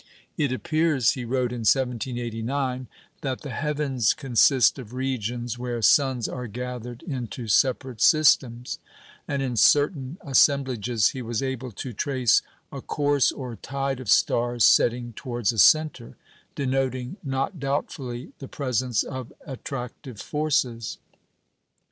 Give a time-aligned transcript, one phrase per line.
[0.35, 2.87] "It appears," he wrote in 1789,
[3.21, 8.79] "that the heavens consist of regions where suns are gathered into separate systems";
[9.27, 12.41] and in certain assemblages he was able to trace
[12.71, 16.17] "a course or tide of stars setting towards a centre,"
[16.55, 20.97] denoting, not doubtfully, the presence of attractive forces.